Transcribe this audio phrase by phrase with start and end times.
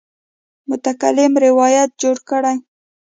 [0.69, 2.55] متکلم روایت جوړ کړی.